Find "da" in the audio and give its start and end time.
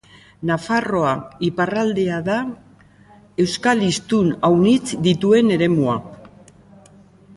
2.29-2.37